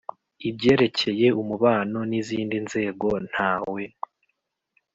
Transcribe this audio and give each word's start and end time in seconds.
Ibyerekeye 0.49 1.27
umubano 1.41 1.99
n 2.09 2.11
‘izindi 2.19 2.57
nzego 2.65 3.07
ntawe. 3.29 3.83